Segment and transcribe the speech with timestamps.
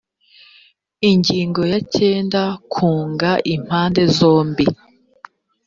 [1.09, 4.65] ingingo ya cyenda kunga impande zombi